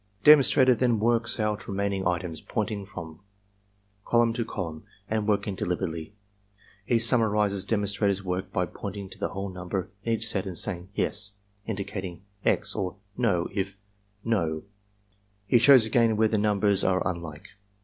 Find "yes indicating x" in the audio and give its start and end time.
10.95-12.73